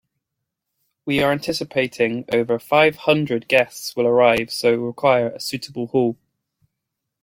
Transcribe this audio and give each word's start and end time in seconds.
We 1.05 1.21
are 1.21 1.31
anticipating 1.31 2.25
over 2.33 2.57
five 2.57 2.95
hundred 2.95 3.47
guests 3.47 3.95
will 3.95 4.07
arrive 4.07 4.51
so 4.51 4.73
require 4.73 5.27
a 5.29 5.39
suitable 5.39 5.85
hall. 5.85 6.17